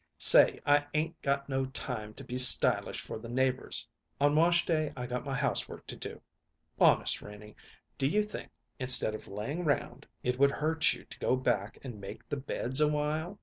"Say, 0.17 0.59
I 0.65 0.83
'ain't 0.95 1.21
got 1.21 1.47
no 1.47 1.65
time 1.67 2.15
to 2.15 2.23
be 2.23 2.35
stylish 2.39 2.99
for 2.99 3.19
the 3.19 3.29
neighbors. 3.29 3.87
On 4.19 4.35
wash 4.35 4.65
day 4.65 4.91
I 4.97 5.05
got 5.05 5.23
my 5.27 5.35
housework 5.35 5.85
to 5.85 5.95
do. 5.95 6.19
Honest, 6.79 7.21
Renie, 7.21 7.55
do 7.99 8.07
you 8.07 8.23
think, 8.23 8.49
instead 8.79 9.13
of 9.13 9.27
laying 9.27 9.63
round, 9.63 10.07
it 10.23 10.39
would 10.39 10.49
hurt 10.49 10.91
you 10.93 11.03
to 11.05 11.19
go 11.19 11.35
back 11.35 11.77
and 11.83 12.01
make 12.01 12.27
the 12.27 12.37
beds 12.37 12.81
awhile? 12.81 13.37